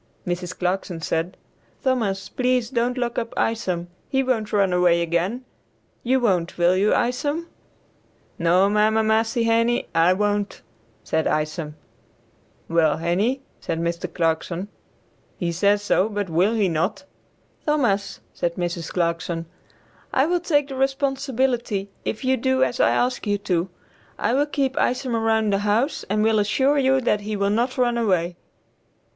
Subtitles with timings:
[0.25, 0.57] Mrs.
[0.57, 1.37] Clarkson said,
[1.83, 5.45] "Thomas, please don't lock up Isom; he won't run away again.
[6.01, 7.47] You won't, will you Isom?"
[8.39, 10.63] "No, mamma massie Henie, I won't,"
[11.03, 11.75] said Isom.
[12.67, 14.11] "Yes, Henie," said Mr.
[14.11, 14.69] Clarkson,
[15.37, 17.03] "he says so, but will he not?"
[17.67, 18.89] "Thomas," said Mrs.
[18.89, 19.45] Clarkson,
[20.11, 23.69] "I will take the responsibility if you do as I ask you to;
[24.17, 27.77] I will keep Isom around the house and will assure you that he will not
[27.77, 28.35] run away."